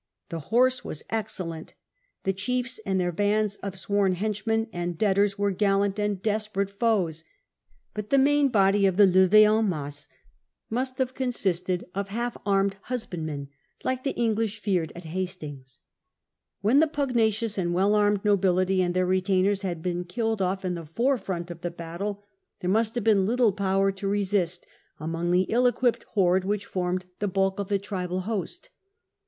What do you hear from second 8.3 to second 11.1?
body of a lev^e ^en^ masse must